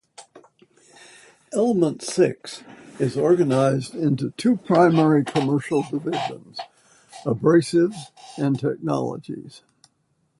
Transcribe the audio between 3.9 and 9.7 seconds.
into two primary commercial divisions- Abrasives and Technologies.